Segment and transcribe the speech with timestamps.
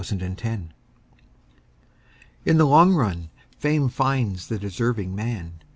[0.09, 0.73] IN THE LONG RUN
[2.47, 5.59] In the long run fame finds the deserving man.